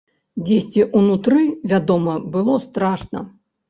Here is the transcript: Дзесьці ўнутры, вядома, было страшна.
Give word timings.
Дзесьці 0.47 0.85
ўнутры, 1.03 1.45
вядома, 1.75 2.19
было 2.35 2.61
страшна. 2.69 3.19